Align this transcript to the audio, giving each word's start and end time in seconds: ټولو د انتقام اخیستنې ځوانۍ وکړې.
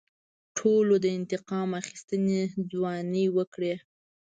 ټولو 0.57 0.93
د 1.03 1.05
انتقام 1.17 1.69
اخیستنې 1.81 2.41
ځوانۍ 2.71 3.25
وکړې. 3.37 3.73